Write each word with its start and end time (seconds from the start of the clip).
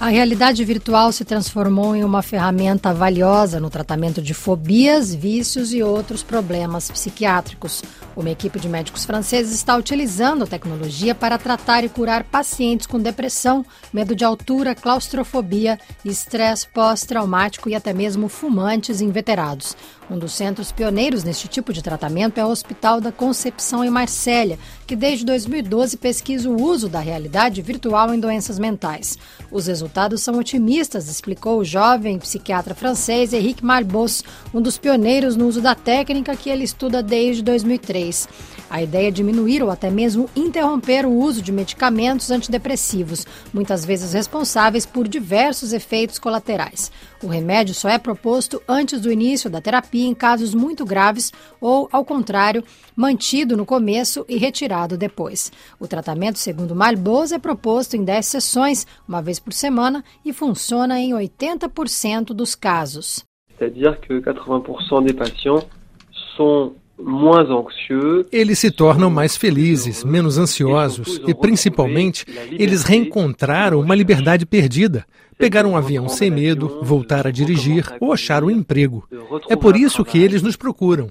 A 0.00 0.10
realidade 0.10 0.64
virtual 0.64 1.10
se 1.10 1.24
transformou 1.24 1.96
em 1.96 2.04
uma 2.04 2.22
ferramenta 2.22 2.94
valiosa 2.94 3.58
no 3.58 3.68
tratamento 3.68 4.22
de 4.22 4.32
fobias, 4.32 5.12
vícios 5.12 5.74
e 5.74 5.82
outros 5.82 6.22
problemas 6.22 6.88
psiquiátricos. 6.88 7.82
Uma 8.14 8.30
equipe 8.30 8.60
de 8.60 8.68
médicos 8.68 9.04
franceses 9.04 9.52
está 9.52 9.76
utilizando 9.76 10.44
a 10.44 10.46
tecnologia 10.46 11.16
para 11.16 11.36
tratar 11.36 11.82
e 11.82 11.88
curar 11.88 12.22
pacientes 12.22 12.86
com 12.86 13.00
depressão, 13.00 13.66
medo 13.92 14.14
de 14.14 14.24
altura, 14.24 14.72
claustrofobia, 14.72 15.80
estresse 16.04 16.68
pós-traumático 16.68 17.68
e 17.68 17.74
até 17.74 17.92
mesmo 17.92 18.28
fumantes 18.28 19.00
inveterados. 19.00 19.76
Um 20.10 20.18
dos 20.18 20.32
centros 20.32 20.72
pioneiros 20.72 21.22
neste 21.22 21.48
tipo 21.48 21.72
de 21.72 21.82
tratamento 21.82 22.38
é 22.38 22.44
o 22.44 22.48
Hospital 22.48 23.00
da 23.00 23.12
Concepção 23.12 23.84
em 23.84 23.90
Marsella, 23.90 24.58
que 24.86 24.96
desde 24.96 25.24
2012 25.26 25.98
pesquisa 25.98 26.48
o 26.48 26.62
uso 26.62 26.88
da 26.88 26.98
realidade 26.98 27.60
virtual 27.60 28.14
em 28.14 28.18
doenças 28.18 28.58
mentais. 28.58 29.18
Os 29.50 29.68
resultados 29.88 30.22
são 30.22 30.38
otimistas, 30.38 31.08
explicou 31.08 31.58
o 31.58 31.64
jovem 31.64 32.18
psiquiatra 32.18 32.74
francês 32.74 33.32
Henrique 33.32 33.64
Marbos, 33.64 34.22
um 34.52 34.60
dos 34.60 34.76
pioneiros 34.76 35.34
no 35.34 35.46
uso 35.46 35.62
da 35.62 35.74
técnica 35.74 36.36
que 36.36 36.50
ele 36.50 36.62
estuda 36.62 37.02
desde 37.02 37.42
2003. 37.42 38.28
A 38.70 38.82
ideia 38.82 39.08
é 39.08 39.10
diminuir 39.10 39.62
ou 39.62 39.70
até 39.70 39.90
mesmo 39.90 40.28
interromper 40.36 41.06
o 41.06 41.12
uso 41.12 41.40
de 41.40 41.50
medicamentos 41.50 42.30
antidepressivos, 42.30 43.26
muitas 43.50 43.82
vezes 43.82 44.12
responsáveis 44.12 44.84
por 44.84 45.08
diversos 45.08 45.72
efeitos 45.72 46.18
colaterais. 46.18 46.92
O 47.22 47.28
remédio 47.28 47.74
só 47.74 47.88
é 47.88 47.98
proposto 47.98 48.62
antes 48.68 49.00
do 49.00 49.10
início 49.10 49.48
da 49.48 49.60
terapia 49.60 50.06
em 50.06 50.14
casos 50.14 50.54
muito 50.54 50.84
graves 50.84 51.32
ou, 51.60 51.88
ao 51.90 52.04
contrário, 52.04 52.62
mantido 52.94 53.56
no 53.56 53.64
começo 53.64 54.24
e 54.28 54.36
retirado 54.36 54.98
depois. 54.98 55.50
O 55.80 55.88
tratamento, 55.88 56.38
segundo 56.38 56.76
Malboz, 56.76 57.32
é 57.32 57.38
proposto 57.38 57.94
em 57.96 58.04
10 58.04 58.26
sessões, 58.26 58.86
uma 59.08 59.22
vez 59.22 59.38
por 59.38 59.52
semana, 59.52 59.77
e 60.24 60.32
funciona 60.32 60.98
em 60.98 61.12
80% 61.12 62.34
dos 62.34 62.54
casos. 62.54 63.24
C'est-à-dire 63.56 63.98
que 64.00 64.20
80% 64.20 65.04
des 65.04 65.14
patients 65.14 65.66
sont 66.36 66.72
eles 68.32 68.58
se 68.58 68.70
tornam 68.70 69.08
mais 69.08 69.36
felizes, 69.36 70.02
menos 70.04 70.36
ansiosos 70.36 71.20
e, 71.26 71.34
principalmente, 71.34 72.24
eles 72.50 72.82
reencontraram 72.82 73.80
uma 73.80 73.94
liberdade 73.94 74.44
perdida. 74.44 75.04
Pegar 75.38 75.64
um 75.64 75.76
avião 75.76 76.08
sem 76.08 76.30
medo, 76.30 76.80
voltar 76.82 77.24
a 77.24 77.30
dirigir 77.30 77.84
ou 78.00 78.12
achar 78.12 78.42
um 78.42 78.50
emprego. 78.50 79.06
É 79.48 79.54
por 79.54 79.76
isso 79.76 80.04
que 80.04 80.18
eles 80.18 80.42
nos 80.42 80.56
procuram. 80.56 81.08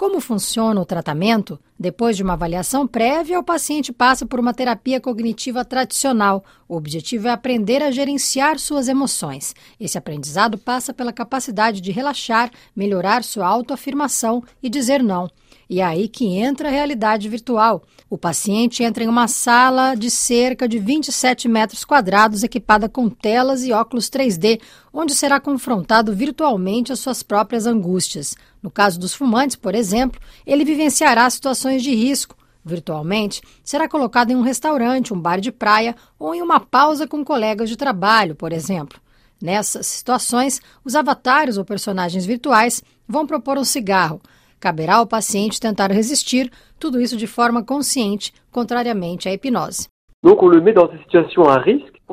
Como 0.00 0.18
funciona 0.18 0.80
o 0.80 0.86
tratamento? 0.86 1.60
Depois 1.78 2.16
de 2.16 2.22
uma 2.22 2.32
avaliação 2.32 2.86
prévia, 2.86 3.38
o 3.38 3.44
paciente 3.44 3.92
passa 3.92 4.24
por 4.24 4.40
uma 4.40 4.54
terapia 4.54 4.98
cognitiva 4.98 5.62
tradicional. 5.62 6.42
O 6.66 6.74
objetivo 6.74 7.28
é 7.28 7.30
aprender 7.30 7.82
a 7.82 7.90
gerenciar 7.90 8.58
suas 8.58 8.88
emoções. 8.88 9.54
Esse 9.78 9.98
aprendizado 9.98 10.56
passa 10.56 10.94
pela 10.94 11.12
capacidade 11.12 11.82
de 11.82 11.92
relaxar, 11.92 12.50
melhorar 12.74 13.22
sua 13.22 13.46
autoafirmação 13.46 14.42
e 14.62 14.70
dizer 14.70 15.02
não. 15.02 15.28
E 15.70 15.80
é 15.80 15.84
aí 15.84 16.08
que 16.08 16.26
entra 16.36 16.66
a 16.66 16.72
realidade 16.72 17.28
virtual. 17.28 17.84
O 18.10 18.18
paciente 18.18 18.82
entra 18.82 19.04
em 19.04 19.06
uma 19.06 19.28
sala 19.28 19.94
de 19.94 20.10
cerca 20.10 20.66
de 20.66 20.80
27 20.80 21.46
metros 21.46 21.84
quadrados, 21.84 22.42
equipada 22.42 22.88
com 22.88 23.08
telas 23.08 23.62
e 23.62 23.70
óculos 23.70 24.10
3D, 24.10 24.60
onde 24.92 25.14
será 25.14 25.38
confrontado 25.38 26.12
virtualmente 26.12 26.92
às 26.92 26.98
suas 26.98 27.22
próprias 27.22 27.66
angústias. 27.66 28.34
No 28.60 28.68
caso 28.68 28.98
dos 28.98 29.14
fumantes, 29.14 29.54
por 29.54 29.76
exemplo, 29.76 30.20
ele 30.44 30.64
vivenciará 30.64 31.30
situações 31.30 31.84
de 31.84 31.94
risco. 31.94 32.36
Virtualmente, 32.64 33.40
será 33.62 33.88
colocado 33.88 34.32
em 34.32 34.36
um 34.36 34.42
restaurante, 34.42 35.14
um 35.14 35.20
bar 35.20 35.40
de 35.40 35.52
praia 35.52 35.94
ou 36.18 36.34
em 36.34 36.42
uma 36.42 36.58
pausa 36.58 37.06
com 37.06 37.24
colegas 37.24 37.68
de 37.68 37.76
trabalho, 37.76 38.34
por 38.34 38.52
exemplo. 38.52 39.00
Nessas 39.40 39.86
situações, 39.86 40.60
os 40.84 40.96
avatares 40.96 41.56
ou 41.56 41.64
personagens 41.64 42.26
virtuais 42.26 42.82
vão 43.06 43.24
propor 43.24 43.56
um 43.56 43.64
cigarro. 43.64 44.20
Caberá 44.60 44.96
ao 44.96 45.06
paciente 45.06 45.58
tentar 45.58 45.90
resistir, 45.90 46.52
tudo 46.78 47.00
isso 47.00 47.16
de 47.16 47.26
forma 47.26 47.64
consciente, 47.64 48.30
contrariamente 48.52 49.26
à 49.26 49.32
hipnose. 49.32 49.88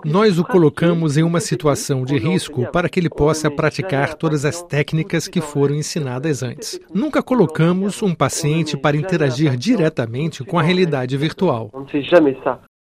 Nós 0.05 0.39
o 0.39 0.45
colocamos 0.45 1.17
em 1.17 1.23
uma 1.23 1.41
situação 1.41 2.05
de 2.05 2.17
risco 2.17 2.65
para 2.71 2.87
que 2.87 3.01
ele 3.01 3.09
possa 3.09 3.51
praticar 3.51 4.13
todas 4.13 4.45
as 4.45 4.63
técnicas 4.63 5.27
que 5.27 5.41
foram 5.41 5.75
ensinadas 5.75 6.41
antes. 6.41 6.79
Nunca 6.93 7.21
colocamos 7.21 8.01
um 8.01 8.15
paciente 8.15 8.77
para 8.77 8.95
interagir 8.95 9.57
diretamente 9.57 10.45
com 10.45 10.57
a 10.57 10.61
realidade 10.61 11.17
virtual. 11.17 11.69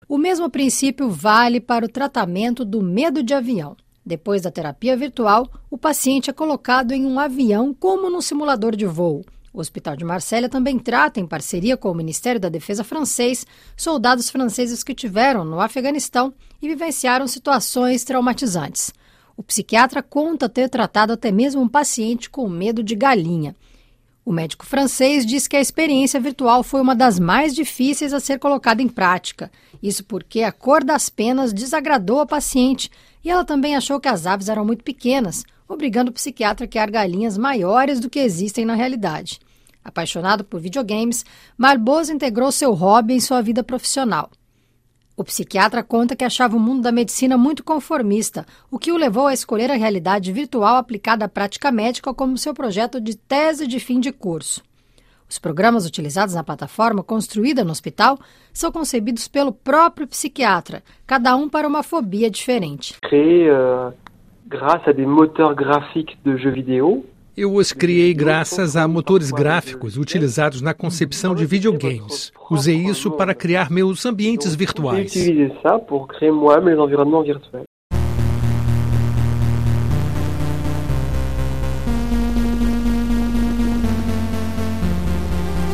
O 0.10 0.18
mesmo 0.18 0.50
princípio 0.50 1.10
vale 1.10 1.62
para 1.62 1.86
o 1.86 1.90
tratamento 1.90 2.66
do 2.66 2.82
medo 2.82 3.24
de 3.24 3.34
avião. 3.34 3.78
Depois 4.06 4.42
da 4.42 4.52
terapia 4.52 4.98
virtual, 4.98 5.48
o 5.72 5.78
paciente 5.78 6.30
é 6.30 6.34
colocado 6.34 6.92
em 6.92 7.06
um 7.06 7.18
avião 7.18 7.74
como 7.74 8.10
num 8.10 8.20
simulador 8.20 8.76
de 8.76 8.86
voo. 8.86 9.24
O 9.54 9.60
Hospital 9.60 9.96
de 9.96 10.04
Marselha 10.04 10.50
também 10.50 10.80
trata, 10.80 11.20
em 11.20 11.28
parceria 11.28 11.78
com 11.78 11.92
o 11.92 11.94
Ministério 11.94 12.42
da 12.42 12.50
Defesa 12.50 12.84
francês, 12.84 13.46
soldados 13.78 14.32
franceses 14.32 14.84
que 14.84 14.96
tiveram 14.96 15.46
no 15.46 15.62
Afeganistão 15.62 16.34
e 16.60 16.68
vivenciaram 16.68 17.28
situações 17.28 18.04
traumatizantes. 18.04 18.92
O 19.38 19.44
psiquiatra 19.44 20.02
conta 20.02 20.50
ter 20.50 20.70
tratado 20.70 21.14
até 21.14 21.32
mesmo 21.32 21.62
um 21.62 21.68
paciente 21.68 22.32
com 22.32 22.50
medo 22.50 22.84
de 22.84 22.96
galinha. 22.96 23.56
O 24.26 24.32
médico 24.32 24.66
francês 24.66 25.24
diz 25.24 25.48
que 25.48 25.56
a 25.56 25.62
experiência 25.62 26.20
virtual 26.20 26.64
foi 26.64 26.82
uma 26.82 26.96
das 26.96 27.20
mais 27.20 27.54
difíceis 27.54 28.12
a 28.12 28.20
ser 28.20 28.40
colocada 28.40 28.82
em 28.82 28.88
prática. 28.88 29.52
Isso 29.84 30.04
porque 30.04 30.42
a 30.42 30.52
cor 30.52 30.84
das 30.84 31.10
penas 31.10 31.54
desagradou 31.54 32.22
a 32.22 32.26
paciente 32.26 32.90
e 33.24 33.30
ela 33.30 33.46
também 33.46 33.76
achou 33.76 34.00
que 34.00 34.08
as 34.08 34.26
aves 34.26 34.50
eram 34.50 34.66
muito 34.66 34.84
pequenas, 34.84 35.44
obrigando 35.68 36.10
o 36.10 36.14
psiquiatra 36.14 36.66
a 36.66 36.68
criar 36.68 36.90
galinhas 36.90 37.38
maiores 37.38 38.00
do 38.00 38.10
que 38.10 38.20
existem 38.20 38.66
na 38.66 38.76
realidade. 38.76 39.40
Apaixonado 39.84 40.44
por 40.44 40.60
videogames, 40.60 41.26
Marboso 41.58 42.14
integrou 42.14 42.52
seu 42.52 42.74
hobby 42.74 43.14
em 43.14 43.20
sua 43.20 43.42
vida 43.42 43.64
profissional. 43.64 44.30
O 45.16 45.24
psiquiatra 45.24 45.84
conta 45.84 46.16
que 46.16 46.24
achava 46.24 46.58
o 46.58 46.60
mundo 46.60 46.82
da 46.82 46.92
medicina 46.92 47.38
muito 47.38 47.64
conformista, 47.64 48.46
o 48.72 48.80
que 48.80 48.92
o 48.92 48.98
levou 48.98 49.28
a 49.28 49.34
escolher 49.34 49.70
a 49.70 49.76
realidade 49.76 50.32
virtual 50.32 50.78
aplicada 50.78 51.26
à 51.26 51.30
prática 51.30 51.72
médica 51.72 52.14
como 52.14 52.38
seu 52.38 52.54
projeto 52.54 53.00
de 53.00 53.16
tese 53.16 53.68
de 53.68 53.80
fim 53.80 54.00
de 54.00 54.12
curso. 54.12 54.64
Os 55.30 55.38
programas 55.38 55.86
utilizados 55.86 56.34
na 56.34 56.44
plataforma 56.44 57.04
construída 57.04 57.64
no 57.64 57.72
hospital 57.72 58.20
são 58.52 58.72
concebidos 58.72 59.28
pelo 59.28 59.52
próprio 59.52 60.08
psiquiatra, 60.08 60.84
cada 61.06 61.36
um 61.36 61.48
para 61.48 61.68
uma 61.68 61.84
fobia 61.84 62.30
diferente. 62.30 62.96
Créé 63.02 63.52
uh, 63.52 63.94
grâce 64.48 64.90
a 64.90 64.94
des 64.94 65.08
moteurs 65.08 65.56
graphiques 65.56 66.18
de 66.24 66.38
jeux 66.38 66.54
vidéo, 66.54 67.06
eu 67.36 67.54
os 67.56 67.74
criei 67.74 68.14
graças 68.14 68.76
a 68.76 68.88
motores 68.88 69.32
gráficos 69.32 69.98
utilizados 69.98 70.62
na 70.62 70.74
concepção 70.74 71.34
de 71.34 71.46
videogames. 71.46 72.32
Usei 72.50 72.78
isso 72.78 73.10
para 73.12 73.34
criar 73.34 73.72
meus 73.72 74.06
ambientes 74.06 74.54
virtuais. 74.54 75.14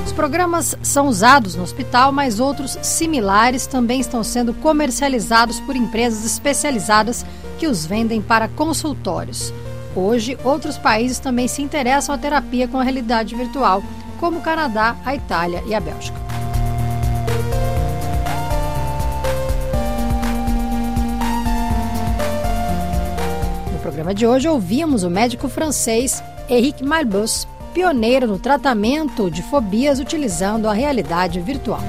Os 0.06 0.14
programas 0.14 0.78
são 0.82 1.08
usados 1.08 1.56
no 1.56 1.64
hospital, 1.64 2.14
mas 2.14 2.40
outros 2.40 2.78
similares 2.82 3.68
também 3.68 4.00
estão 4.00 4.24
sendo 4.24 4.54
comercializados 4.54 5.60
por 5.62 5.76
empresas 5.76 6.26
especializadas 6.26 7.26
que 7.58 7.68
os 7.68 7.86
vendem 7.86 8.22
para 8.22 8.48
consultórios. 8.48 9.54
Hoje, 9.96 10.38
outros 10.44 10.78
países 10.78 11.20
também 11.20 11.48
se 11.48 11.62
interessam 11.62 12.14
à 12.14 12.18
terapia 12.18 12.68
com 12.68 12.80
a 12.80 12.84
realidade 12.84 13.36
virtual, 13.36 13.84
como 14.20 14.40
o 14.40 14.42
Canadá, 14.42 14.96
a 15.06 15.16
Itália 15.16 15.64
e 15.66 15.74
a 15.74 15.80
Bélgica. 15.80 16.18
No 23.74 23.80
programa 23.80 24.14
de 24.14 24.28
hoje, 24.28 24.48
ouvimos 24.48 25.04
o 25.04 25.10
médico 25.10 25.50
francês 25.50 26.24
Henrique 26.48 26.84
Malbus, 26.84 27.48
pioneiro 27.74 28.28
no 28.28 28.40
tratamento 28.40 29.30
de 29.30 29.42
fobias 29.44 30.00
utilizando 30.00 30.68
a 30.68 30.74
realidade 30.74 31.40
virtual. 31.40 31.82